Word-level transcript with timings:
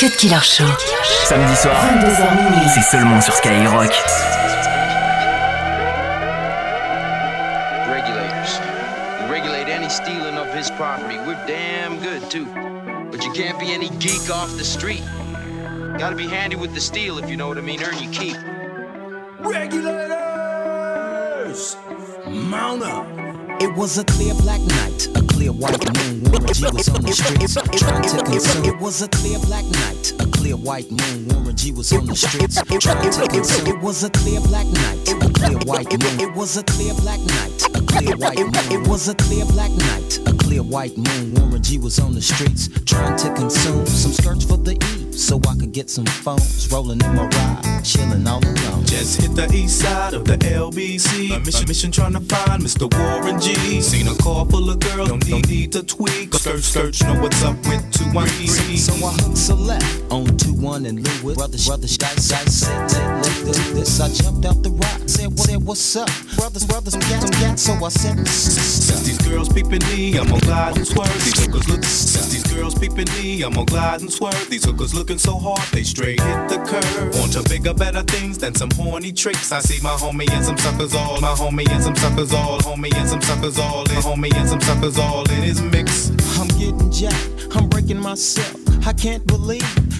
Cut 0.00 0.16
Killer 0.16 0.40
Show. 0.40 0.64
Samedi 1.24 1.54
soir, 1.56 1.76
c'est 2.72 2.80
seulement 2.90 3.20
sur 3.20 3.34
Skyrock. 3.34 3.92
Regulators. 7.86 8.60
We 9.20 9.28
regulate 9.30 9.68
any 9.68 9.90
stealing 9.90 10.38
of 10.38 10.46
his 10.54 10.70
property. 10.70 11.18
We're 11.26 11.36
damn 11.46 11.98
good 12.00 12.30
too. 12.30 12.46
But 13.10 13.26
you 13.26 13.32
can't 13.32 13.60
be 13.60 13.74
any 13.74 13.90
geek 13.98 14.30
off 14.30 14.56
the 14.56 14.64
street. 14.64 15.02
Gotta 15.98 16.16
be 16.16 16.26
handy 16.26 16.56
with 16.56 16.72
the 16.72 16.80
steel 16.80 17.18
if 17.18 17.28
you 17.28 17.36
know 17.36 17.48
what 17.48 17.58
I 17.58 17.60
mean. 17.60 17.82
Earn 17.82 17.98
your 18.02 18.10
keep. 18.10 18.38
Regulators! 19.40 20.16
Mount 22.26 22.82
up! 22.84 23.06
It 23.60 23.76
was 23.76 23.98
a 23.98 24.04
clear 24.04 24.32
black 24.36 24.62
night, 24.62 25.08
a 25.14 25.19
clear 25.40 25.52
white 25.52 25.96
moon. 25.96 26.20
Warren 26.24 26.52
G 26.52 26.64
was 26.68 26.88
on 26.90 27.00
the 27.00 27.12
streets 27.12 27.54
trying 27.80 28.02
to 28.02 28.22
consume. 28.24 28.64
It 28.66 28.78
was 28.78 29.00
a 29.00 29.08
clear 29.08 29.38
black 29.38 29.64
night, 29.64 30.12
a 30.20 30.26
clear 30.26 30.54
white 30.54 30.90
moon. 30.90 31.28
Warren 31.28 31.56
G 31.56 31.72
was 31.72 31.90
on 31.94 32.04
the 32.04 32.14
streets 32.14 32.60
trying 32.78 33.10
to 33.10 33.26
consume. 33.26 33.66
It 33.66 33.80
was 33.80 34.04
a 34.04 34.10
clear 34.10 34.40
black 34.42 34.66
night, 34.66 35.08
a 35.08 35.32
clear 35.32 35.58
white 35.64 35.88
moon. 35.96 36.20
It 36.20 36.34
was 36.34 36.58
a 36.58 36.62
clear 36.64 36.92
black 37.00 37.20
night, 37.20 37.56
a 37.72 37.80
clear 37.80 38.16
white 38.16 38.38
moon. 38.38 38.68
It 38.68 38.86
was 38.86 39.08
a 39.08 39.14
clear 39.14 39.46
black 39.46 39.70
night, 39.70 40.18
a 40.26 40.36
clear 40.36 40.62
white 40.62 40.98
moon. 40.98 41.32
Warren 41.32 41.62
G 41.62 41.78
was 41.78 41.98
on 41.98 42.12
the 42.12 42.20
streets 42.20 42.68
trying 42.84 43.16
to 43.16 43.32
consume 43.32 43.86
some 43.86 44.12
skirts 44.12 44.44
for 44.44 44.58
the 44.58 44.76
E 44.76 45.09
so 45.20 45.38
I 45.48 45.54
could 45.54 45.72
get 45.72 45.90
some 45.90 46.06
phones 46.06 46.70
rolling 46.72 47.00
in 47.00 47.14
my 47.14 47.26
ride, 47.26 47.82
chilling 47.84 48.26
all 48.26 48.42
alone. 48.42 48.84
Just 48.86 49.20
hit 49.20 49.34
the 49.34 49.52
east 49.54 49.80
side 49.80 50.14
of 50.14 50.24
the 50.24 50.36
LBC. 50.38 51.36
A 51.36 51.40
mission, 51.40 51.68
mission 51.68 51.92
trying 51.92 52.14
to 52.14 52.20
find 52.20 52.62
Mr. 52.62 52.88
Warren 52.98 53.38
G. 53.38 53.80
Seen 53.82 54.08
a 54.08 54.14
car 54.16 54.46
full 54.46 54.70
of 54.70 54.78
girls, 54.80 55.08
don't 55.10 55.26
need, 55.26 55.48
need 55.48 55.72
to 55.72 55.82
tweak. 55.82 56.32
Skirt, 56.34 56.62
skirt, 56.62 57.02
know 57.04 57.20
what's 57.20 57.42
up 57.42 57.56
with 57.66 57.84
213. 57.92 58.78
So 58.78 58.94
I 59.06 59.12
hooked 59.12 59.48
a 59.50 59.54
left 59.54 60.10
on 60.10 60.26
21 60.26 60.86
and 60.86 61.22
Lewis. 61.22 61.36
Brothers, 61.36 61.66
brothers, 61.66 61.98
dice, 61.98 62.28
dice, 62.28 62.52
sit, 62.52 62.90
let, 63.44 63.56
this. 63.74 64.00
I 64.00 64.08
jumped 64.08 64.44
out 64.46 64.62
the 64.62 64.70
rock, 64.70 65.08
said, 65.08 65.28
what, 65.28 65.48
said, 65.48 65.62
what's 65.62 65.96
up? 65.96 66.08
Brothers, 66.36 66.66
brothers, 66.66 66.92
some 66.92 67.00
gas, 67.00 67.22
some 67.22 67.30
gas. 67.40 67.62
So 67.62 67.72
I 67.84 67.88
said, 67.88 68.26
Since 68.28 69.02
these 69.02 69.18
girls 69.26 69.48
peeping 69.48 69.84
me, 69.90 70.18
I'm 70.18 70.28
gonna 70.28 70.40
glide 70.40 70.76
and 70.76 70.86
swerve. 70.86 71.12
These 71.24 71.44
hookers 71.44 71.68
look, 71.68 71.84
since 71.84 72.28
these 72.28 72.46
girls 72.52 72.74
peeping 72.74 73.10
me, 73.18 73.42
I'm 73.42 73.52
gonna 73.52 73.66
glide 73.66 74.00
and 74.00 74.12
swerve. 74.12 74.48
These 74.48 74.64
hookers 74.64 74.94
looking 74.94 75.18
so 75.18 75.38
hard, 75.38 75.62
they 75.72 75.82
straight 75.82 76.20
hit 76.20 76.48
the 76.48 76.58
curve. 76.64 77.14
Want 77.18 77.32
to 77.32 77.42
bigger, 77.48 77.74
better 77.74 78.02
things 78.02 78.38
than 78.38 78.54
some 78.54 78.70
horny 78.72 79.12
tricks. 79.12 79.52
I 79.52 79.60
see 79.60 79.82
my 79.82 79.94
homie 79.94 80.30
and 80.30 80.44
some 80.44 80.58
suckers 80.58 80.94
all, 80.94 81.20
my 81.20 81.34
homie 81.34 81.68
and 81.70 81.82
some 81.82 81.96
suckers 81.96 82.32
all, 82.32 82.58
homie 82.60 82.94
and 82.94 83.08
some 83.08 83.20
suckers 83.20 83.58
all, 83.58 83.82
in, 83.90 83.96
homie 84.02 84.34
and 84.34 84.48
some 84.48 84.60
suckers 84.60 84.98
all 84.98 85.28
in 85.30 85.42
his 85.42 85.60
mix. 85.62 86.10
I'm 86.38 86.48
getting 86.48 86.90
jacked, 86.90 87.48
I'm 87.54 87.68
breaking 87.68 88.00
myself. 88.00 88.56
I 88.86 88.92
can't 88.94 89.26
believe 89.26 89.99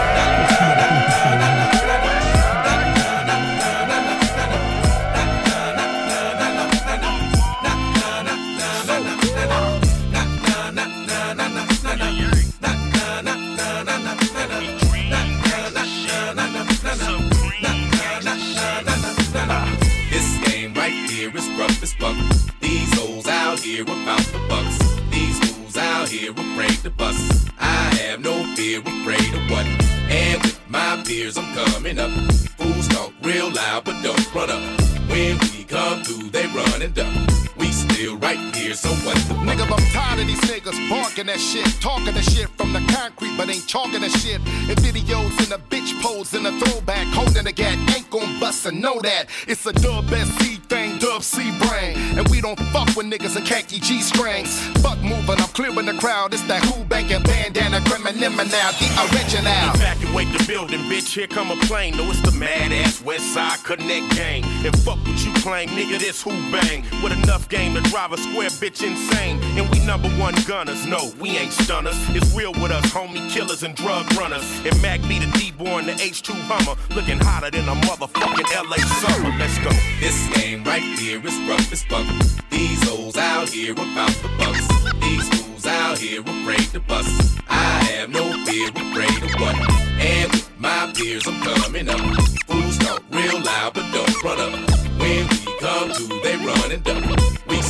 and 36.81 36.95
duck. 36.95 37.29
We 37.57 37.71
still 37.71 38.17
right 38.35 38.55
here, 38.55 38.73
so 38.73 38.89
what? 39.05 39.17
Nigga, 39.45 39.63
I'm 39.63 39.85
tired 39.91 40.19
of 40.19 40.27
these 40.27 40.39
niggas 40.41 40.89
barking 40.89 41.27
that 41.27 41.39
shit, 41.39 41.65
talking 41.81 42.13
that 42.13 42.23
shit 42.23 42.49
from 42.49 42.73
the 42.73 42.79
concrete, 42.93 43.35
but 43.37 43.49
ain't 43.49 43.67
talking 43.67 44.01
that 44.01 44.11
shit. 44.11 44.39
In 44.69 44.75
videos 44.79 45.35
in 45.45 45.51
a 45.51 45.59
bitch 45.59 45.91
pose 46.01 46.33
in 46.33 46.45
a 46.45 46.51
throwback, 46.59 47.07
holding 47.07 47.43
the 47.43 47.51
gat, 47.51 47.77
ain't 47.95 48.09
gon' 48.09 48.39
bust 48.39 48.65
and 48.65 48.81
know 48.81 48.99
that. 49.01 49.25
It's 49.47 49.65
a 49.65 49.73
dub 49.73 50.09
SC 50.09 50.61
thing, 50.69 50.97
dub 50.99 51.23
C 51.23 51.51
brain. 51.67 51.97
And 52.17 52.27
we 52.29 52.41
don't 52.41 52.59
fuck 52.71 52.95
with 52.95 53.07
niggas 53.07 53.35
in 53.37 53.43
khaki 53.43 53.79
G 53.79 54.01
strings. 54.01 54.59
Fuck 54.81 54.99
moving, 54.99 55.39
I'm 55.39 55.51
clearing 55.57 55.85
the 55.85 55.97
crowd. 55.99 56.33
It's 56.33 56.43
that 56.43 56.63
who 56.65 56.83
banking 56.85 57.23
bandana, 57.23 57.81
criminal 57.85 58.11
now, 58.31 58.71
the 58.79 58.87
original. 59.11 59.75
Evacuate 59.75 60.31
the 60.37 60.43
building, 60.47 60.81
bitch. 60.91 61.13
Here 61.13 61.27
come 61.27 61.51
a 61.51 61.57
plane. 61.67 61.97
No, 61.97 62.09
it's 62.09 62.21
the 62.21 62.31
mad 62.31 62.71
ass 62.71 63.01
West 63.01 63.33
Side 63.33 63.59
Connect 63.63 64.15
gang. 64.15 64.43
And 64.65 64.77
fuck 64.79 64.99
what 65.05 65.25
you 65.25 65.33
claim, 65.41 65.69
nigga. 65.69 65.99
This 65.99 66.21
who 66.21 66.31
bang 66.51 66.83
with 67.03 67.11
enough 67.11 67.49
game 67.49 67.73
to 67.73 67.81
drive 67.89 68.11
a 68.13 68.20
square 68.21 68.49
bitch 68.49 68.83
insane. 68.85 69.39
And 69.57 69.69
we 69.69 69.83
number 69.85 70.09
one 70.17 70.35
gunners. 70.47 70.85
No, 70.85 71.11
we 71.19 71.37
ain't 71.37 71.53
stunners. 71.53 71.97
It's 72.09 72.33
real 72.35 72.53
with 72.53 72.71
us, 72.71 72.85
homie 72.91 73.29
killers 73.29 73.63
and 73.63 73.75
drug 73.75 74.11
runners. 74.13 74.45
And 74.65 74.79
Mac 74.81 75.01
be 75.07 75.19
the 75.19 75.29
D-born, 75.37 75.85
the 75.85 75.93
H2 75.93 76.33
Hummer, 76.47 76.79
looking 76.95 77.19
hotter 77.19 77.51
than 77.51 77.67
a 77.67 77.75
motherfucking 77.87 78.49
LA 78.69 78.77
summer. 79.01 79.31
Let's 79.37 79.57
go. 79.59 79.71
This 79.99 80.17
game 80.35 80.63
right 80.63 80.83
here 80.99 81.19
is 81.25 81.37
rough 81.49 81.71
as 81.71 81.83
fuck. 81.83 82.05
These 82.49 82.87
hoes 82.87 83.17
out 83.17 83.49
here 83.49 83.73
about 83.73 84.13
the 84.21 84.29
bucks. 84.37 84.67
These 85.01 85.27
fools 85.29 85.65
out 85.65 85.97
here 85.97 86.21
afraid 86.21 86.67
to 86.73 86.79
bust. 86.79 87.39
I 87.49 87.83
have 87.91 88.09
no 88.09 88.33
fear, 88.45 88.69
afraid 88.69 89.23
of 89.23 89.41
what? 89.41 89.55
And 89.99 90.31
with 90.31 90.59
my 90.59 90.91
peers, 90.95 91.27
I'm 91.27 91.41
coming 91.41 91.89
up. 91.89 91.99
Fools 92.47 92.77
talk 92.77 93.03
real 93.11 93.41
loud, 93.41 93.73
but 93.73 93.91
don't 93.91 94.23
run 94.23 94.39
up. 94.39 94.69
When 94.99 95.27
we 95.27 95.59
come 95.59 95.91
through, 95.91 96.21
they 96.21 96.37
run 96.37 96.71
and 96.71 96.83
duck. 96.83 97.30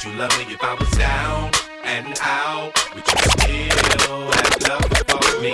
Would 0.00 0.12
you 0.14 0.18
love 0.18 0.38
me 0.38 0.54
if 0.54 0.64
I 0.64 0.74
was 0.76 0.90
down 0.92 1.50
and 1.84 2.18
out? 2.22 2.72
Would 2.94 3.06
you 3.06 3.18
still 3.18 4.30
have 4.30 4.62
love 4.66 4.80
for 5.08 5.40
me? 5.42 5.50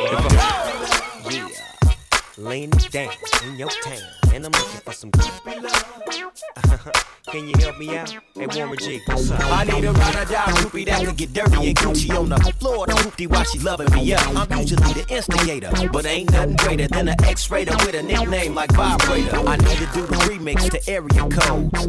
Yeah, 1.37 1.93
laying 2.39 2.71
down 2.71 3.11
in 3.45 3.57
your 3.57 3.71
town, 3.83 3.99
and 4.33 4.47
I'm 4.47 4.53
looking 4.53 4.81
for 4.85 4.93
some 4.93 5.11
groupie 5.11 5.61
love. 5.61 7.03
Can 7.31 7.49
you 7.49 7.55
help 7.58 7.76
me 7.78 7.96
out? 7.96 8.11
Hey, 8.34 8.46
Warren 8.46 8.78
G, 8.78 9.00
what's 9.06 9.31
up? 9.32 9.40
I 9.40 9.64
need 9.64 9.84
a 9.84 9.93
ride 9.93 10.14
or 10.14 10.25
die 10.26 10.52
groupie 10.52 10.87
that 10.87 11.05
can 11.05 11.14
get 11.17 11.32
dirty 11.32 11.69
and 11.69 11.76
Gucci 11.76 12.17
on 12.17 12.28
the 12.28 12.37
floor. 12.61 12.87
The 12.87 12.93
hoopty 12.93 13.26
while 13.28 13.43
she 13.43 13.58
loving 13.58 13.93
me 13.93 14.14
up. 14.14 14.50
I'm 14.50 14.61
usually 14.61 14.93
the 14.93 15.06
instigator, 15.08 15.70
but 15.93 16.06
ain't 16.06 16.31
nothing 16.31 16.55
greater 16.56 16.87
than 16.87 17.08
an 17.08 17.25
X-rater 17.25 17.75
with 17.84 17.96
a 17.96 18.02
nickname 18.05 18.55
like 18.55 18.70
Vibrator. 18.73 19.37
I 19.38 19.56
need 19.56 19.78
to 19.78 19.87
do 19.93 20.06
the 20.06 20.17
remix 20.28 20.70
to 20.70 20.90
area 20.90 21.28
codes. 21.28 21.87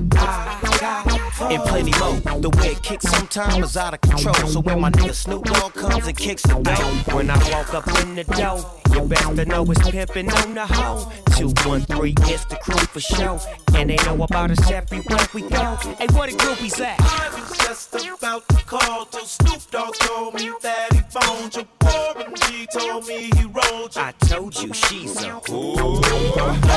And 1.40 1.64
plenty 1.64 1.92
more. 2.00 2.40
The 2.42 2.50
way 2.58 2.72
it 2.72 2.82
kicks 2.82 3.08
sometimes 3.08 3.64
is 3.64 3.78
out 3.78 3.94
of 3.94 4.02
control. 4.02 4.34
So 4.48 4.62
when 4.62 4.82
my 4.82 4.90
nigga 4.90 5.14
Snoop 5.14 5.44
Dogg 5.46 5.74
comes 5.74 6.08
and 6.08 6.18
kicks 6.18 6.42
the 6.42 6.60
dough, 6.60 7.14
When 7.16 7.30
I 7.30 7.38
walk 7.52 7.76
up 7.76 7.88
in 8.02 8.16
the 8.16 8.24
door, 8.24 8.66
you 8.98 9.08
best 9.08 9.36
to 9.36 9.46
know 9.46 9.64
it's 9.64 9.82
pimpin' 9.82 10.30
on 10.44 10.54
the 10.54 10.66
hoe. 10.66 11.12
213 11.38 12.16
is 12.32 12.46
the 12.46 12.56
crew 12.58 12.78
for 12.78 13.00
show. 13.00 13.40
And 13.76 13.90
they 13.90 13.98
know 13.98 14.24
about 14.24 14.52
us 14.52 14.72
everywhere 14.72 15.28
we 15.34 15.42
go. 15.42 15.76
Hey, 16.00 16.08
where 16.14 16.28
the 16.28 16.38
groupies 16.38 16.80
at? 16.82 17.00
I 17.00 17.40
was 17.40 17.58
just 17.58 17.94
about 18.18 18.48
to 18.50 18.56
call 18.66 19.06
till 19.06 19.26
Snoop 19.26 19.62
Dogg 19.72 19.94
told 19.96 20.34
me 20.36 20.52
that 20.62 20.94
he 20.94 21.02
phoned 21.10 21.56
you. 21.56 21.68
Warren 21.82 22.34
G 22.36 22.68
told 22.72 23.08
me 23.08 23.30
he 23.36 23.44
rolled 23.46 23.96
you. 23.96 24.02
I 24.02 24.12
told 24.20 24.62
you 24.62 24.74
she's 24.74 25.24
a 25.24 25.42
ooh. 25.50 26.77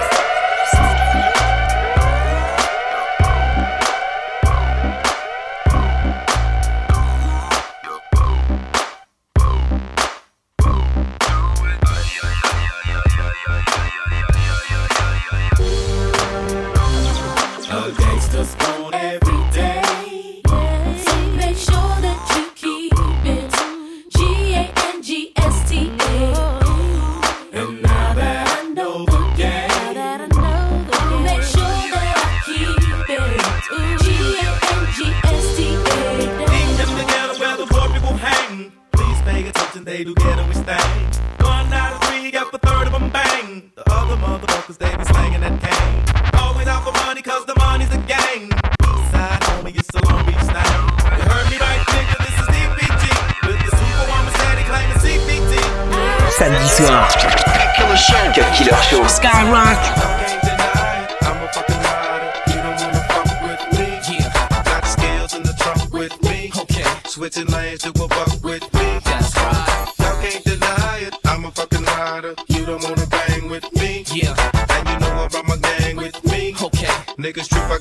Trunk 65.57 65.93
with 65.93 66.21
me. 66.23 66.51
okay, 66.57 66.83
Switching 67.05 67.47
lanes 67.47 67.81
to 67.81 67.89
a 67.89 68.07
buck 68.07 68.43
with 68.43 68.63
me. 68.73 68.99
that's 69.03 69.35
right. 69.35 69.93
Y'all 69.99 70.21
can't 70.21 70.43
deny 70.43 70.99
it. 71.07 71.15
I'm 71.25 71.45
a 71.45 71.51
fucking 71.51 71.83
rider. 71.83 72.35
You 72.47 72.65
don't 72.65 72.83
wanna 72.83 73.05
bang 73.07 73.49
with 73.49 73.65
me. 73.73 74.03
Yeah, 74.13 74.35
And 74.69 74.87
you 74.89 74.99
know 74.99 75.23
I 75.23 75.27
brought 75.27 75.47
my 75.47 75.57
gang 75.57 75.97
with 75.97 76.23
me. 76.25 76.55
okay. 76.61 76.87
Niggas 77.17 77.49
trip, 77.49 77.69
I 77.69 77.77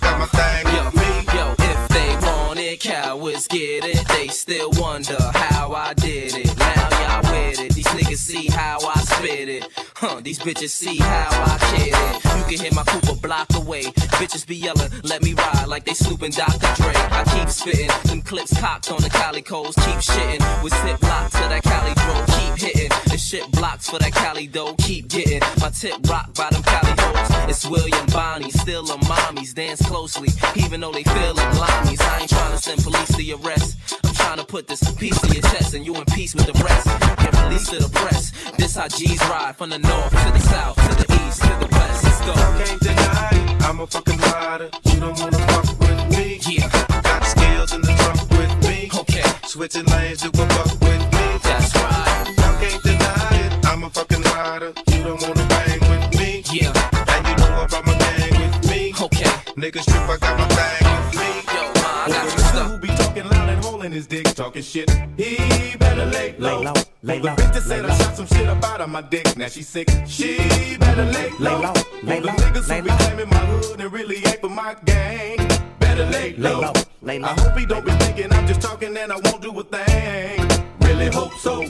these 10.30 10.38
bitches 10.38 10.70
see 10.70 10.98
how 10.98 11.28
I. 11.32 12.20
You 12.24 12.29
can 12.50 12.58
hear 12.58 12.74
my 12.74 12.82
coupe 12.82 13.08
a 13.08 13.14
block 13.14 13.46
away. 13.54 13.84
Bitches 14.18 14.44
be 14.46 14.56
yelling, 14.56 14.90
let 15.04 15.22
me 15.22 15.34
ride 15.34 15.66
like 15.68 15.84
they 15.84 15.94
snooping 15.94 16.32
Dr. 16.32 16.58
Dre. 16.82 16.92
I 16.94 17.22
keep 17.32 17.48
spitting, 17.48 17.90
them 18.06 18.22
clips 18.22 18.58
cocked 18.58 18.90
on 18.90 19.00
the 19.02 19.08
Cali 19.08 19.42
calicos. 19.42 19.74
Keep 19.76 20.00
shitting 20.02 20.62
with 20.62 20.74
zip 20.82 21.00
lock 21.02 21.30
to 21.30 21.44
that 21.46 21.62
Cali 21.62 21.94
bro. 21.94 22.14
Keep 22.34 22.58
hitting, 22.58 22.90
the 23.06 23.18
shit 23.18 23.48
blocks 23.52 23.88
for 23.88 23.98
that 24.00 24.12
Cali 24.12 24.48
dough. 24.48 24.74
Keep 24.78 25.08
getting 25.08 25.40
my 25.60 25.70
tip 25.70 25.94
rocked 26.08 26.36
by 26.36 26.50
them 26.50 26.62
Cali 26.62 26.92
hoes. 26.98 27.50
It's 27.50 27.64
William 27.66 28.06
Bonney, 28.06 28.50
still 28.50 28.84
a 28.90 28.98
mommies. 28.98 29.54
Dance 29.54 29.82
closely, 29.82 30.30
even 30.56 30.80
though 30.80 30.92
they 30.92 31.04
feel 31.04 31.34
like 31.34 31.52
limeys. 31.54 32.00
I 32.00 32.20
ain't 32.22 32.30
trying 32.30 32.52
to 32.52 32.58
send 32.58 32.82
police 32.82 33.14
to 33.14 33.46
arrest. 33.46 33.76
I'm 34.04 34.14
trying 34.14 34.38
to 34.38 34.44
put 34.44 34.66
this 34.66 34.82
piece 34.96 35.20
to 35.20 35.28
your 35.28 35.42
chest 35.42 35.74
and 35.74 35.86
you 35.86 35.94
in 35.94 36.04
peace 36.06 36.34
with 36.34 36.46
the 36.46 36.64
rest. 36.64 36.86
Get 37.22 37.44
released 37.44 37.70
to 37.70 37.78
the 37.78 37.90
press. 37.90 38.32
This 38.58 38.74
how 38.74 38.88
G's 38.88 39.20
ride 39.30 39.54
from 39.56 39.70
the 39.70 39.78
north 39.78 40.10
to 40.10 40.32
the 40.32 40.40
south 40.40 40.76
to 40.76 41.06
the 41.06 41.28
east 41.28 41.42
to 41.42 41.48
the 41.60 41.68
west. 41.70 42.09
Let's 42.34 42.58
go. 42.58 42.64
Can't 42.64 42.80
deny 42.80 43.30
it. 43.32 43.62
I'm 43.66 43.80
a 43.80 43.86
fucking 43.86 44.18
rider. 44.18 44.70
You 44.84 45.00
don't 45.00 45.18
wanna 45.20 45.38
fuck 45.38 45.80
with 45.80 46.18
me. 46.18 46.40
Yeah, 46.48 46.68
Got 47.02 47.24
scales 47.24 47.72
in 47.72 47.80
the 47.82 47.92
trunk 48.00 48.20
with 48.30 48.68
me. 48.68 48.90
okay, 49.00 49.24
Switching 49.46 49.84
lanes 49.86 50.20
to 50.22 50.28
a 50.28 50.32
buck 50.32 50.70
with 50.80 51.02
me. 51.14 51.26
that's 51.42 51.74
right. 51.76 52.34
Y'all 52.38 52.58
can't 52.60 52.82
deny 52.82 53.30
it. 53.44 53.66
I'm 53.66 53.84
a 53.84 53.90
fucking 53.90 54.22
rider. 54.22 54.72
You 54.92 55.02
don't 55.04 55.20
wanna 55.22 55.46
bang 55.48 55.80
with 55.90 56.18
me. 56.18 56.42
Yeah, 56.52 56.72
And 57.14 57.26
you 57.28 57.36
know 57.36 57.62
I 57.62 57.66
brought 57.66 57.86
my 57.86 57.94
gang 57.98 58.32
with 58.40 58.70
me. 58.70 58.94
okay. 59.00 59.30
Niggas 59.56 59.84
trip, 59.90 60.08
I 60.08 60.16
got 60.18 60.38
my 60.38 60.46
thing 60.56 60.86
with 60.90 61.14
me. 61.20 61.30
Yo, 61.54 61.62
ma, 61.82 62.04
I 62.04 62.08
got 62.08 62.24
Well, 62.24 62.30
some 62.30 62.38
stuff. 62.40 62.70
who 62.70 62.78
be 62.78 62.88
talking 62.88 63.28
loud 63.28 63.48
and 63.48 63.64
holding 63.64 63.92
his 63.92 64.06
dick, 64.06 64.24
talking 64.34 64.62
shit. 64.62 64.90
He 65.16 65.76
better 65.76 66.06
lay 66.06 66.34
low. 66.38 66.58
Lay 66.60 66.64
low, 66.66 66.74
lay 67.10 67.20
low, 67.20 67.34
The 67.34 67.42
bitch 67.42 67.52
that 67.54 67.62
said 67.62 67.84
I 67.84 67.96
shot 67.98 68.16
some 68.16 68.26
shit 68.26 68.48
up 68.48 68.62
out 68.64 68.80
of 68.80 68.88
my 68.88 69.02
dick. 69.02 69.36
Now 69.36 69.48
she 69.48 69.62
sick. 69.62 69.88
She 70.06 70.76
better 70.78 71.04
lay 71.04 71.30
low. 71.38 71.58
Lay 71.58 71.66
low, 71.66 71.72
lay 72.02 72.20
low, 72.20 72.32
niggas 72.32 72.68
lay 72.68 72.76
who 72.80 72.82
be 72.84 72.90
claiming 72.90 73.28
my 73.28 73.36
hood 73.50 73.80
and 73.80 73.92
really 73.92 74.16
ain't 74.16 74.40
for 74.40 74.48
my 74.48 74.74
gang. 74.84 75.36
Better 75.78 76.06
lay 76.06 76.32
Lay 76.36 76.50
low. 76.50 76.60
low, 76.60 76.72
lay 77.02 77.18
low. 77.18 77.28
I 77.28 77.40
hope 77.40 77.58
he 77.58 77.66
don't 77.66 77.84
be 77.84 77.92
thinking 77.92 78.32
I'm 78.32 78.46
just 78.46 78.60
talking 78.60 78.96
and 78.96 79.12
I 79.12 79.16
won't 79.24 79.42
do 79.42 79.58
a 79.58 79.64
thing. 79.64 80.48
Really 80.80 81.08
hope 81.08 81.34
so. 81.34 81.64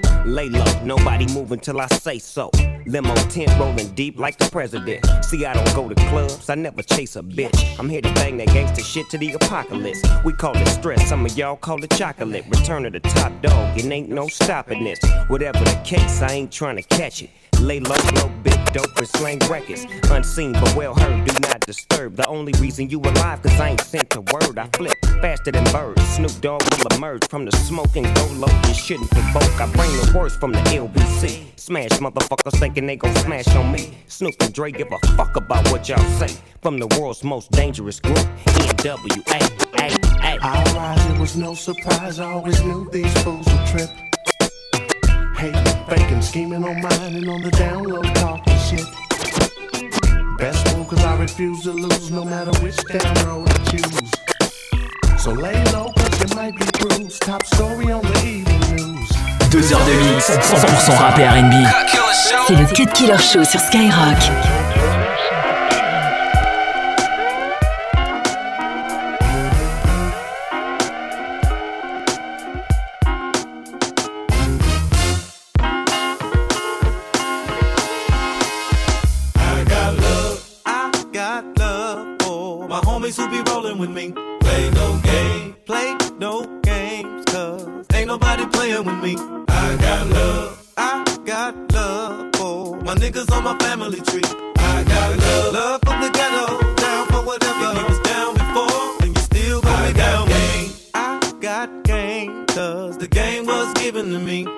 Lay 0.26 0.48
low, 0.48 0.64
nobody 0.82 1.32
move 1.32 1.52
until 1.52 1.80
I 1.80 1.86
say 1.86 2.18
so. 2.18 2.50
Limo 2.84 3.14
tent 3.30 3.48
rolling 3.60 3.94
deep 3.94 4.18
like 4.18 4.36
the 4.38 4.50
president. 4.50 5.06
See, 5.24 5.46
I 5.46 5.54
don't 5.54 5.72
go 5.72 5.88
to 5.88 5.94
clubs, 6.08 6.50
I 6.50 6.56
never 6.56 6.82
chase 6.82 7.14
a 7.14 7.22
bitch. 7.22 7.78
I'm 7.78 7.88
here 7.88 8.00
to 8.00 8.12
bang 8.14 8.36
that 8.38 8.48
gangster 8.48 8.82
shit 8.82 9.08
to 9.10 9.18
the 9.18 9.34
apocalypse. 9.34 10.02
We 10.24 10.32
call 10.32 10.56
it 10.56 10.66
stress, 10.66 11.08
some 11.08 11.24
of 11.24 11.38
y'all 11.38 11.54
call 11.54 11.80
it 11.84 11.92
chocolate. 11.92 12.44
Return 12.48 12.86
of 12.86 12.94
the 12.94 13.00
top 13.00 13.40
dog, 13.40 13.78
it 13.78 13.84
ain't 13.84 14.08
no 14.08 14.26
stopping 14.26 14.82
this. 14.82 14.98
Whatever 15.28 15.60
the 15.60 15.80
case, 15.84 16.20
I 16.20 16.32
ain't 16.32 16.50
trying 16.50 16.74
to 16.74 16.82
catch 16.82 17.22
it. 17.22 17.30
Lay 17.60 17.78
low, 17.78 17.96
blow 18.10 18.28
big 18.42 18.72
dope 18.72 18.98
and 18.98 19.06
slang 19.06 19.38
records. 19.48 19.86
Unseen 20.10 20.54
but 20.54 20.74
well 20.74 20.96
heard, 20.96 21.24
do 21.24 21.38
not 21.48 21.60
disturb. 21.60 22.16
The 22.16 22.26
only 22.26 22.52
reason 22.58 22.90
you 22.90 23.00
alive, 23.00 23.42
cause 23.42 23.60
I 23.60 23.68
ain't 23.68 23.80
sent 23.80 24.16
a 24.16 24.22
word. 24.22 24.58
I 24.58 24.66
flip 24.76 25.05
faster 25.20 25.52
than 25.52 25.64
birds. 25.72 26.02
Snoop 26.14 26.32
Dogg 26.40 26.62
will 26.78 26.96
emerge 26.96 27.26
from 27.28 27.44
the 27.44 27.52
smoke 27.56 27.94
and 27.96 28.06
go 28.16 28.26
low. 28.34 28.52
You 28.68 28.74
shouldn't 28.74 29.10
provoke. 29.10 29.60
I 29.60 29.66
bring 29.72 29.90
the 29.90 30.12
worst 30.16 30.40
from 30.40 30.52
the 30.52 30.60
LBC. 30.60 31.58
Smash 31.58 31.90
motherfuckers 31.90 32.58
thinking 32.58 32.86
they 32.86 32.96
gon' 32.96 33.14
smash 33.16 33.48
on 33.56 33.72
me. 33.72 33.98
Snoop 34.06 34.34
and 34.40 34.52
Dre 34.52 34.70
give 34.70 34.92
a 34.92 34.98
fuck 35.16 35.36
about 35.36 35.70
what 35.70 35.88
y'all 35.88 35.98
say. 36.18 36.34
From 36.62 36.78
the 36.78 36.86
world's 36.98 37.24
most 37.24 37.50
dangerous 37.50 38.00
group, 38.00 38.18
NWA. 38.18 39.56
I 40.42 40.62
rise, 40.76 41.06
it 41.06 41.18
was 41.18 41.36
no 41.36 41.54
surprise. 41.54 42.20
I 42.20 42.30
always 42.30 42.62
knew 42.62 42.88
these 42.90 43.12
fools 43.22 43.46
would 43.46 43.66
trip. 43.66 43.90
Hating, 45.36 45.86
faking, 45.88 46.22
scheming 46.22 46.64
on 46.64 46.80
mine 46.80 47.14
and 47.16 47.28
on 47.28 47.42
the 47.42 47.50
download 47.50 48.14
talking 48.14 48.58
shit. 48.58 48.86
Best 50.38 50.76
move, 50.76 50.88
cause 50.88 51.02
I 51.04 51.16
refuse 51.18 51.62
to 51.62 51.72
lose 51.72 52.10
no 52.10 52.24
matter 52.24 52.52
which 52.62 52.76
down 52.86 53.26
road 53.26 53.48
I 53.48 53.64
choose. 53.70 54.25
So 55.18 55.32
lay 55.32 55.64
low, 55.72 55.92
cause 55.96 56.20
you 56.20 56.36
might 56.36 56.54
be 56.54 56.66
bruised. 56.78 57.22
Top 57.22 57.44
story 57.46 57.90
on 57.90 58.02
the 58.02 58.18
evening 58.24 58.60
news. 58.76 59.08
Deux 59.50 59.72
heures 59.72 59.84
de 59.84 60.12
mix, 60.12 60.30
100% 60.30 60.96
rap 60.98 61.18
et 61.18 61.26
R&B. 61.26 61.54
C'est 62.46 62.54
le 62.54 62.66
Cut 62.66 62.92
Killer 62.92 63.18
Show 63.18 63.42
sur 63.44 63.58
Skyrock. 63.60 64.16
I 80.66 81.04
got 81.12 81.58
love 81.58 82.16
for 82.22 82.68
my 82.68 82.80
with 83.78 83.90
me. 83.90 84.25
Play 84.56 84.70
no 84.70 84.98
game, 85.02 85.54
play 85.66 85.96
no 86.18 86.60
games, 86.62 87.26
cause 87.26 87.84
ain't 87.92 88.06
nobody 88.06 88.46
playing 88.46 88.86
with 88.86 89.02
me. 89.04 89.14
I 89.48 89.76
got 89.76 90.06
love, 90.06 90.72
I 90.78 91.04
got 91.26 91.72
love 91.74 92.34
for 92.36 92.80
my 92.80 92.94
niggas 92.94 93.30
on 93.32 93.44
my 93.44 93.54
family 93.58 94.00
tree. 94.00 94.22
I 94.56 94.82
got 94.84 95.18
love, 95.18 95.52
love 95.52 95.80
from 95.84 96.00
the 96.00 96.08
ghetto, 96.08 96.74
down 96.76 97.06
for 97.08 97.22
whatever. 97.26 97.78
You 97.78 97.86
was 97.86 98.00
down 98.00 98.32
before, 98.32 98.96
and 99.02 99.14
you 99.14 99.22
still 99.24 99.60
be 99.60 99.92
down 99.92 100.26
game. 100.26 100.70
I 100.94 101.20
got 101.38 101.84
game, 101.84 102.46
cause 102.46 102.96
the 102.96 103.08
game 103.08 103.44
was 103.44 103.74
given 103.74 104.10
to 104.10 104.18
me. 104.18 104.55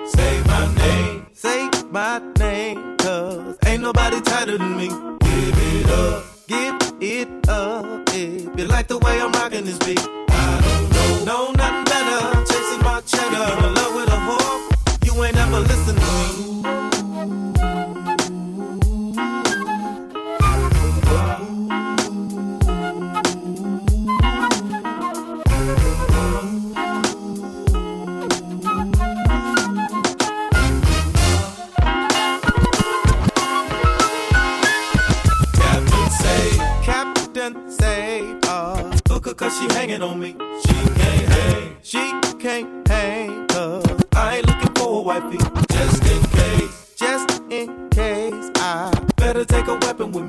Say 0.89 0.95
my 0.95 1.01
name, 1.01 1.25
say 1.33 1.69
my 1.91 2.19
name, 2.39 2.97
cause 2.97 3.57
ain't 3.65 3.81
nobody 3.83 4.21
tighter 4.21 4.57
than 4.57 4.75
me. 4.75 4.87
Give 4.87 5.57
it 5.73 5.89
up, 5.89 6.23
give 6.47 6.75
it 7.01 7.49
up. 7.49 8.09
If 8.09 8.59
you 8.59 8.65
like 8.65 8.87
the 8.87 8.97
way 8.97 9.21
I'm 9.21 9.31
rocking 9.31 9.65
this 9.65 9.77
beat, 9.79 9.99
I 9.99 10.61
don't 10.65 10.89
know, 10.91 11.23
know 11.25 11.51
nothing 11.51 11.85
better. 11.85 12.43
Chasing 12.45 12.83
my 12.83 13.01
cheddar, 13.05 13.67
in 13.67 13.73
love 13.75 13.95
with 13.95 14.09
a 14.09 14.19
whore. 14.27 15.05
You 15.05 15.23
ain't 15.23 15.37
ever 15.37 15.59
listen 15.59 15.95
to 15.95 16.01
me. 16.03 17.78
Say, 37.67 38.21
uh, 38.43 38.97
look 39.09 39.25
her 39.25 39.33
cause 39.33 39.57
she 39.57 39.65
hanging 39.73 40.01
on 40.01 40.19
me. 40.19 40.35
She 40.65 40.73
can't 40.73 41.27
hang, 41.29 41.77
she 41.81 42.13
can't 42.39 42.87
hang, 42.87 43.47
cause 43.47 43.85
I 44.15 44.37
ain't 44.37 44.47
looking 44.47 44.73
for 44.75 44.99
a 44.99 45.01
wifey. 45.01 45.37
Just 45.71 46.03
in 46.05 46.21
case, 46.39 46.95
just 46.95 47.41
in 47.49 47.89
case, 47.89 48.51
I 48.55 48.91
better 49.17 49.45
take 49.45 49.67
a 49.67 49.75
weapon 49.75 50.11
with 50.11 50.28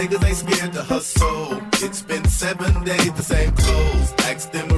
Niggas 0.00 0.26
ain't 0.26 0.36
scared 0.36 0.72
to 0.72 0.82
hustle. 0.82 1.60
It's 1.74 2.02
been 2.02 2.24
seven 2.24 2.84
days, 2.84 3.12
the 3.12 3.22
same 3.22 3.52
clothes. 3.52 4.14
Ask 4.20 4.50
them 4.50 4.68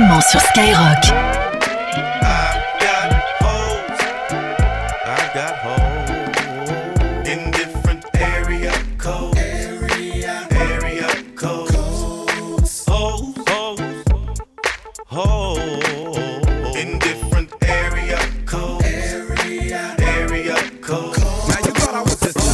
was 0.00 0.32
just 0.32 0.54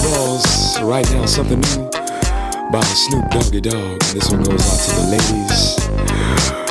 Balls 0.03 0.81
right 0.83 1.11
now, 1.13 1.25
something 1.25 1.61
new 1.61 1.91
by 2.71 2.83
Snoop 2.83 3.31
Doggy 3.31 3.61
Dogg. 3.61 4.01
This 4.13 4.31
one 4.31 4.43
goes 4.43 4.61
out 4.61 4.81
to 4.85 5.01
the 5.01 5.07
ladies 5.11 5.80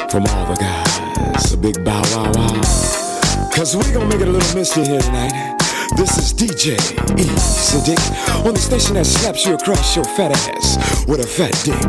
from 0.09 0.25
all 0.25 0.45
the 0.47 0.55
guys. 0.55 1.53
A 1.53 1.57
big 1.57 1.83
bow 1.85 2.01
wow 2.11 2.31
wow. 2.33 3.49
Cause 3.53 3.75
we 3.75 3.83
gonna 3.91 4.07
make 4.07 4.21
it 4.21 4.27
a 4.27 4.31
little 4.31 4.55
misty 4.55 4.83
here 4.83 4.99
tonight. 4.99 5.55
This 5.97 6.17
is 6.17 6.33
DJ 6.33 6.73
E. 7.19 7.25
Sadiq 7.37 8.45
on 8.45 8.53
the 8.53 8.59
station 8.59 8.95
that 8.95 9.05
slaps 9.05 9.45
you 9.45 9.53
across 9.53 9.95
your 9.95 10.05
fat 10.05 10.31
ass 10.31 11.05
with 11.07 11.19
a 11.19 11.27
fat 11.27 11.53
dick. 11.63 11.79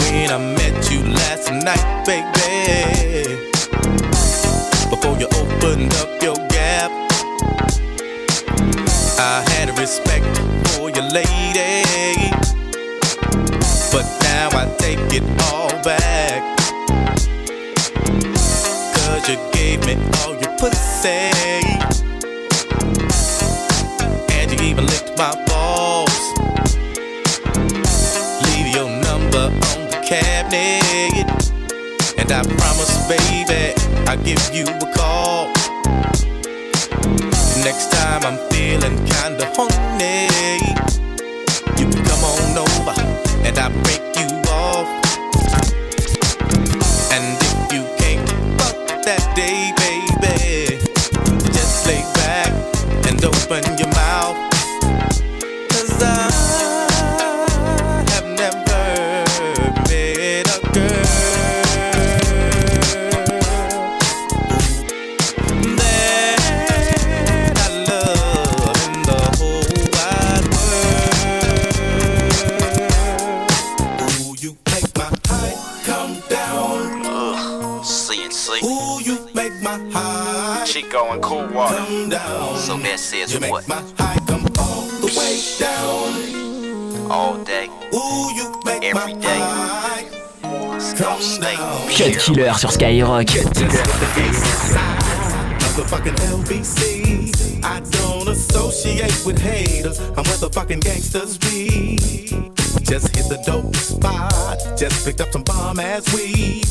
When 0.00 0.30
I 0.30 0.38
met 0.38 0.90
you 0.90 1.02
last 1.02 1.50
night, 1.52 2.06
baby. 2.06 3.50
Before 4.88 5.16
you 5.18 5.26
opened 5.36 5.92
up 5.94 6.22
your 6.22 6.36
gap, 6.48 6.90
I 9.18 9.44
had 9.50 9.78
respect 9.78 10.24
for 10.72 10.88
your 10.88 11.04
lady. 11.10 12.30
But 13.92 14.06
now 14.22 14.48
I 14.52 14.74
take 14.78 15.12
it 15.12 15.24
all 15.52 15.68
back. 15.82 16.55
Gave 19.66 19.84
me 19.84 19.94
all 20.20 20.34
your 20.42 20.54
pussy. 20.58 21.32
And 24.36 24.46
you 24.52 24.58
even 24.70 24.86
licked 24.86 25.18
my 25.18 25.32
balls. 25.48 26.20
Leave 28.46 28.68
your 28.76 28.88
number 29.08 29.46
on 29.70 29.78
the 29.92 30.00
cabinet. 30.06 31.26
And 32.16 32.28
I 32.30 32.42
promise, 32.60 32.94
baby, 33.10 33.74
I'll 34.06 34.22
give 34.22 34.44
you 34.54 34.66
a 34.68 34.88
call. 34.94 35.48
Next 37.66 37.90
time 37.90 38.22
I'm 38.28 38.38
feeling 38.50 38.96
kinda 39.14 39.46
horny, 39.56 40.28
you 41.78 41.86
can 41.90 42.02
come 42.10 42.22
on 42.32 42.58
over 42.66 42.96
and 43.46 43.58
I'll 43.58 43.72
break 43.82 44.05
Chico 81.16 81.38
and 81.40 81.50
Coolwadda. 81.50 81.76
come 81.76 82.08
down. 82.10 82.56
So 82.56 82.76
that 82.78 82.98
says 82.98 83.32
You 83.32 83.40
make 83.40 83.50
what? 83.50 83.68
my 83.68 83.82
high 83.98 84.18
come 84.26 84.46
all 84.58 84.82
the 85.00 85.06
way 85.16 85.40
down. 85.58 87.10
All 87.10 87.38
day, 87.44 87.68
Ooh, 87.94 88.34
you 88.34 88.60
make 88.64 88.84
every 88.84 89.14
my 89.14 89.20
day. 89.20 89.38
high 89.38 90.04
Don't 90.98 91.22
stay 91.22 91.56
Cut 91.56 92.18
Killer 92.18 92.54
sur 92.54 92.70
Skyrock. 92.70 93.26
Motherfucking 95.60 96.16
LBC. 96.30 97.62
I 97.64 97.80
don't 97.80 98.28
associate 98.28 99.22
with 99.24 99.38
haters. 99.38 100.00
I'm 100.00 100.24
where 100.24 100.38
the 100.38 100.50
fucking 100.52 100.80
gangsters 100.80 101.38
be. 101.38 101.96
Just 102.82 103.14
hit 103.16 103.28
the 103.28 103.42
dope 103.46 103.74
spot. 103.76 104.58
Just 104.78 105.04
picked 105.04 105.20
up 105.20 105.30
some 105.32 105.42
bomb 105.42 105.80
ass 105.80 106.12
weed. 106.14 106.64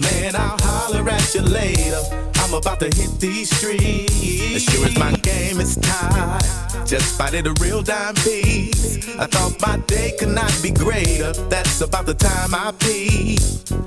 Man, 0.00 0.36
I'll 0.36 0.56
holler 0.60 1.08
at 1.08 1.34
you 1.34 1.42
later. 1.42 2.35
I'm 2.46 2.54
about 2.54 2.78
to 2.78 2.86
hit 2.86 3.18
these 3.18 3.50
streets. 3.50 4.54
As 4.54 4.62
sure 4.62 4.86
as 4.86 4.96
my 4.96 5.10
game 5.14 5.58
is 5.58 5.74
tied, 5.74 6.40
just 6.86 7.14
spotted 7.14 7.44
a 7.48 7.52
real 7.60 7.82
dime 7.82 8.14
piece. 8.14 9.08
I 9.18 9.26
thought 9.26 9.60
my 9.60 9.78
day 9.88 10.12
could 10.16 10.28
not 10.28 10.56
be 10.62 10.70
greater. 10.70 11.32
That's 11.50 11.80
about 11.80 12.06
the 12.06 12.14
time 12.14 12.54
I 12.54 12.70
pee. 12.78 13.36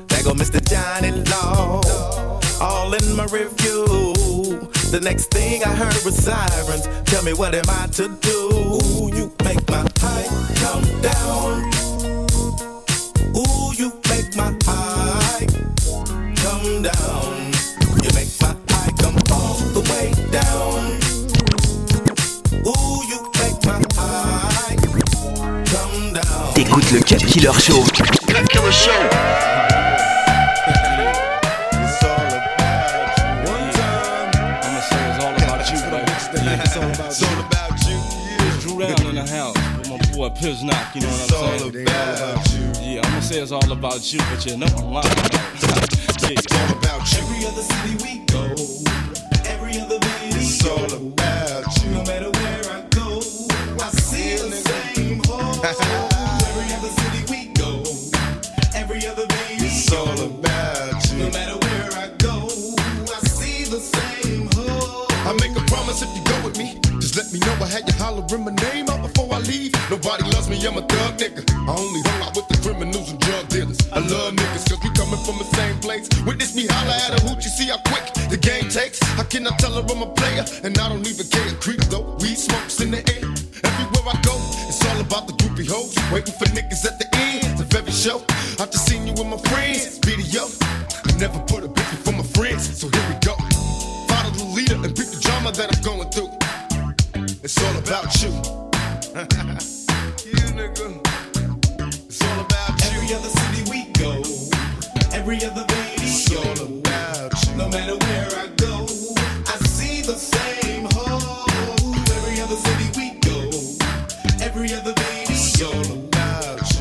There 0.07 0.23
go 0.23 0.33
Mr. 0.33 0.59
Johnny 0.69 1.11
Law, 1.31 2.41
all 2.59 2.93
in 2.93 3.15
my 3.15 3.23
review. 3.31 3.87
The 4.91 4.99
next 5.01 5.27
thing 5.31 5.63
I 5.63 5.73
heard 5.73 6.03
was 6.03 6.17
sirens. 6.17 6.85
Tell 7.05 7.23
me 7.23 7.31
what 7.31 7.55
am 7.55 7.63
I 7.69 7.87
to 7.93 8.09
do? 8.09 9.09
You 9.15 9.31
make 9.45 9.65
my 9.69 9.87
hype. 9.99 10.48
Killer 27.39 27.53
Show. 27.53 27.83
Cut 28.27 28.49
Killer 28.49 28.71
Show. 28.71 29.09
boy 40.13 40.29
Piznock, 40.31 40.93
you 40.95 41.01
know 41.01 41.07
what 41.07 41.33
I'm 41.33 41.59
saying? 41.59 41.85
Yeah, 42.83 43.01
I'ma 43.05 43.19
say 43.21 43.39
it's 43.39 43.53
all 43.53 43.71
about 43.71 44.11
you, 44.11 44.19
but 44.19 44.45
you 44.45 44.57
know 44.57 44.67
I'm 44.77 44.91
lying. 44.91 45.07
yeah. 46.29 46.68
in 82.89 83.03
the 83.03 83.13
air. 83.13 83.29
Everywhere 83.69 84.13
I 84.13 84.21
go, 84.25 84.35
it's 84.67 84.81
all 84.87 84.99
about 85.01 85.27
the 85.27 85.33
groupie 85.33 85.67
hoes. 85.67 85.93
Waiting 86.11 86.33
for 86.33 86.45
niggas 86.45 86.78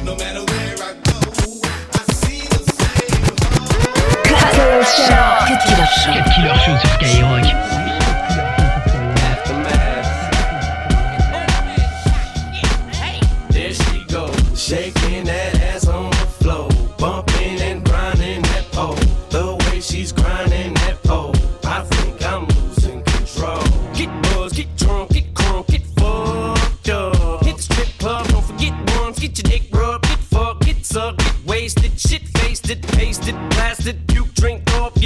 no 0.09 0.17
matter 0.17 0.48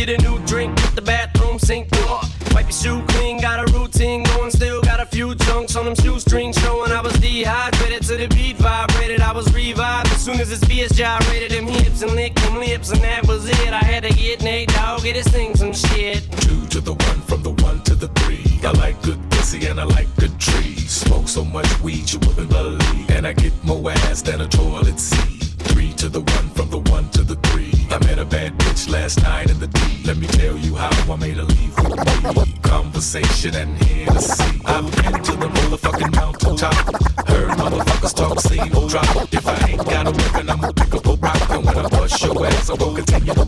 get 0.04 0.20
a 0.20 0.22
new 0.22 0.38
drink, 0.46 0.74
get 0.76 0.94
the 0.96 1.02
bathroom 1.02 1.58
sink 1.58 1.88
door. 1.90 2.20
Wipe 2.52 2.64
your 2.64 2.72
shoe 2.72 3.02
clean, 3.08 3.40
got 3.40 3.60
a 3.60 3.72
routine 3.72 4.24
going 4.24 4.50
still. 4.50 4.82
Got 4.82 5.00
a 5.00 5.06
few 5.06 5.34
chunks 5.34 5.76
on 5.76 5.84
them 5.84 5.94
shoestrings 5.94 6.56
showing 6.58 6.90
I 6.90 7.00
was 7.00 7.12
dehydrated 7.14 8.02
to 8.08 8.16
the 8.16 8.28
beat 8.28 8.56
vibrated. 8.56 9.20
I 9.20 9.32
was 9.32 9.52
revived 9.54 10.08
as 10.08 10.24
soon 10.24 10.40
as 10.40 10.50
this 10.50 10.64
BS 10.64 10.94
gyrated 10.94 11.52
them 11.52 11.66
hips 11.66 12.02
and 12.02 12.12
licked 12.12 12.40
them 12.42 12.58
lips, 12.58 12.90
and 12.90 13.00
that 13.02 13.26
was 13.28 13.48
it. 13.48 13.72
I 13.72 13.84
had 13.84 14.02
to 14.02 14.12
get 14.12 14.42
Nate 14.42 14.70
Dogg. 14.70 15.02
get 15.02 15.14
his 15.16 15.28
thing 15.28 15.54
some 15.54 15.72
shit. 15.72 16.22
Two 16.40 16.66
to 16.68 16.80
the 16.80 16.94
one, 16.94 17.20
from 17.22 17.42
the 17.42 17.52
one 17.62 17.80
to 17.84 17.94
the 17.94 18.08
three. 18.08 18.60
I 18.64 18.72
like 18.72 19.00
good 19.02 19.20
pussy 19.30 19.66
and 19.66 19.80
I 19.80 19.84
like 19.84 20.08
good 20.16 20.36
trees. 20.40 20.90
Smoke 20.90 21.28
so 21.28 21.44
much 21.44 21.68
weed 21.80 22.10
you 22.10 22.18
wouldn't 22.20 22.50
believe. 22.50 23.10
And 23.10 23.26
I 23.26 23.32
get 23.34 23.52
more 23.62 23.92
ass 23.92 24.22
than 24.22 24.40
a 24.40 24.48
toilet 24.48 24.98
seat. 24.98 25.31
last 28.92 29.22
night 29.22 29.50
in 29.50 29.58
the 29.58 29.66
D. 29.66 29.80
Let 30.04 30.18
me 30.18 30.26
tell 30.26 30.56
you 30.58 30.74
how 30.74 31.12
I 31.12 31.16
made 31.16 31.38
a 31.38 31.44
leave 31.44 31.74
Conversation 31.74 32.42
and 32.44 32.62
Conversation 32.62 33.54
and 33.54 34.20
see. 34.20 34.60
I've 34.66 34.84
been 34.96 35.22
to 35.28 35.32
the 35.32 35.48
motherfucking 35.56 36.14
mountaintop. 36.14 36.74
Heard 37.26 37.50
motherfuckers 37.58 38.14
talk, 38.14 38.40
seen 38.40 38.68
no 38.72 38.82
oh, 38.82 38.88
drop. 38.88 39.32
If 39.32 39.46
I 39.46 39.70
ain't 39.70 39.84
got 39.84 40.06
a 40.06 40.10
weapon, 40.10 40.50
I'ma 40.50 40.72
pick 40.72 40.94
up 40.94 41.06
a 41.06 41.14
rock. 41.14 41.50
And 41.50 41.64
when 41.64 41.78
I 41.78 41.88
bust 41.88 42.22
your 42.22 42.46
ass, 42.46 42.70
I 42.70 42.74
will 42.74 42.94
continue 42.94 43.34
to 43.34 43.46